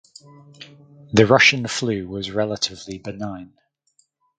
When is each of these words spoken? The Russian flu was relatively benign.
The 1.13 1.27
Russian 1.27 1.67
flu 1.67 2.07
was 2.07 2.31
relatively 2.31 2.97
benign. 2.97 3.53